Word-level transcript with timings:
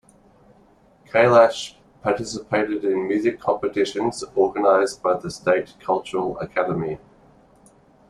Kailash 1.11 1.75
participated 2.01 2.83
in 2.85 3.07
music 3.07 3.39
competitions 3.39 4.23
organised 4.35 5.03
by 5.03 5.15
the 5.19 5.29
state 5.29 5.75
cultural 5.79 6.39
academy. 6.39 6.97